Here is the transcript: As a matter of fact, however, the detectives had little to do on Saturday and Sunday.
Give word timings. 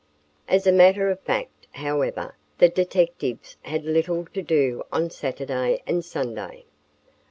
As 0.47 0.65
a 0.65 0.71
matter 0.71 1.11
of 1.11 1.19
fact, 1.19 1.67
however, 1.73 2.35
the 2.57 2.69
detectives 2.69 3.55
had 3.61 3.85
little 3.85 4.25
to 4.33 4.41
do 4.41 4.81
on 4.91 5.11
Saturday 5.11 5.83
and 5.85 6.03
Sunday. 6.03 6.65